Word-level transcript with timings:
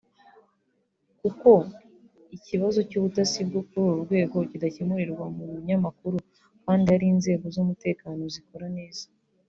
kuko 1.21 1.49
ikibazo 2.37 2.79
cy’ubutasi 2.89 3.39
bwo 3.47 3.61
kuri 3.67 3.81
uru 3.89 3.99
rwego 4.05 4.37
kidakemurirwa 4.49 5.25
mu 5.35 5.43
binyamakuru 5.51 6.17
kandi 6.63 6.85
hari 6.93 7.05
inzego 7.13 7.45
z’umutekano 7.55 8.23
zikora 8.35 8.67
neza 8.77 9.03